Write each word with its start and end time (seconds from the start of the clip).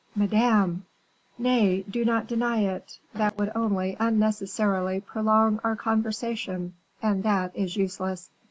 "Madame!" 0.15 0.83
"Nay, 1.37 1.83
do 1.87 2.03
not 2.03 2.25
deny 2.25 2.61
it; 2.61 2.97
that 3.13 3.37
would 3.37 3.51
only 3.53 3.95
unnecessarily 3.99 4.99
prolong 4.99 5.59
our 5.63 5.75
conversation, 5.75 6.73
and 7.03 7.21
that 7.21 7.55
is 7.55 7.75
useless." 7.77 8.31